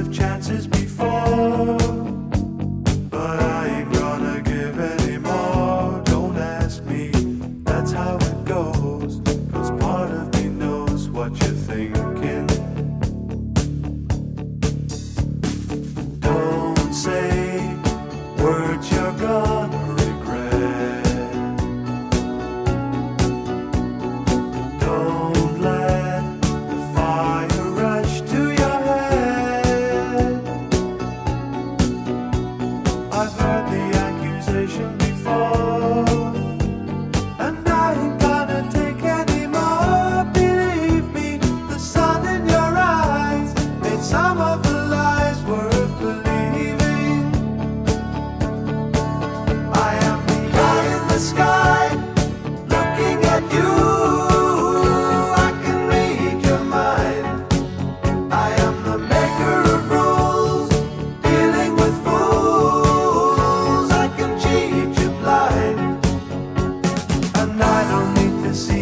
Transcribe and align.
of 0.00 0.10
chances. 0.12 0.79
see. 68.52 68.79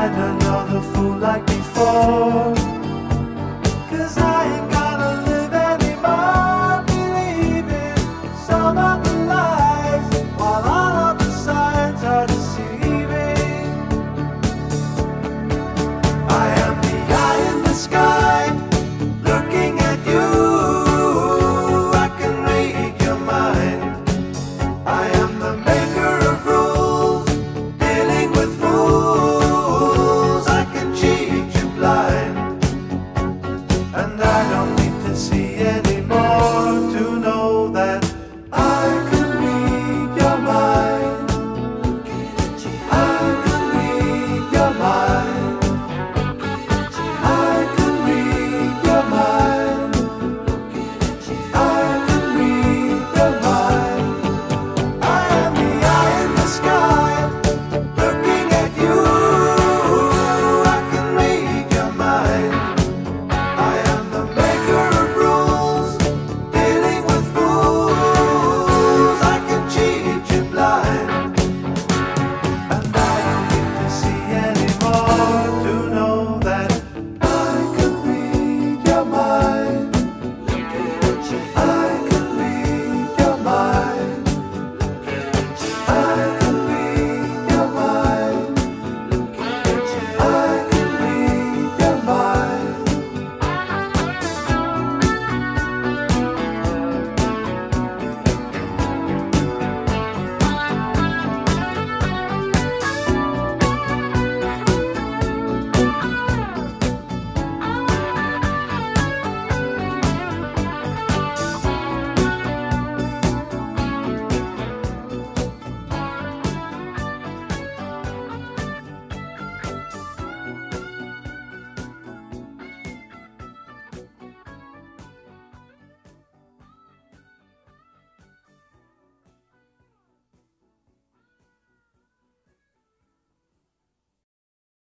find 0.00 0.14
another 0.14 0.80
fool 0.80 1.18
like 1.18 1.44
before. 1.46 2.59